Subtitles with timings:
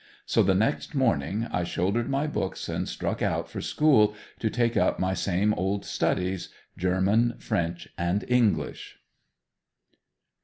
[0.25, 4.75] So the next morning I shouldered my books and struck out for school to take
[4.75, 8.97] up my same old studies, German, French and English.